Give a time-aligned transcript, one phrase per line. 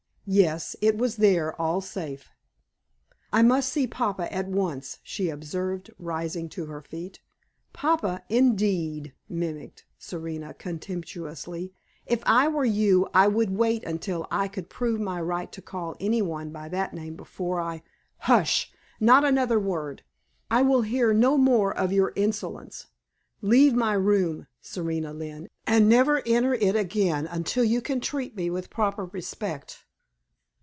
[0.27, 2.29] Yes, it was there, all safe.
[3.33, 7.19] "I must see papa at once," she observed, rising to her feet.
[7.73, 11.73] "Papa, indeed!" mimicked Serena, contemptuously.
[12.05, 15.97] "If I were you I would wait until I could prove my right to call
[15.99, 17.83] any one by that name before I"
[18.29, 18.71] "Hush!
[19.01, 20.01] Not another word!
[20.49, 22.85] I will hear no more of your insolence.
[23.41, 28.49] Leave my room, Serena Lynne, and never enter it again until you can treat me
[28.49, 29.83] with proper respect."